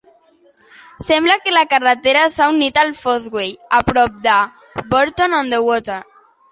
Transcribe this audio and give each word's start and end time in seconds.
Sembla 1.07 1.35
que 1.43 1.53
la 1.57 1.63
carretera 1.75 2.25
s'ha 2.37 2.49
unit 2.55 2.81
al 2.85 2.93
Fosse 3.03 3.35
Way, 3.37 3.55
a 3.81 3.83
prop 3.93 4.21
de 4.29 4.43
Bourton-on-the-Water. 4.95 6.03